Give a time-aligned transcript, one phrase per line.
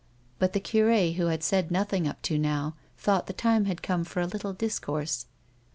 [0.39, 4.03] "But the cure, who had said nothing up to now, thought the time had come
[4.03, 5.27] for a little discourse.